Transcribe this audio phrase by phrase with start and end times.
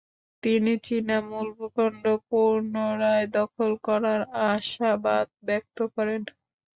[0.43, 6.21] তিনি চীনা মূল ভূখণ্ড পুনরায় দখল করার আশাবাদ ব্যক্ত করেন।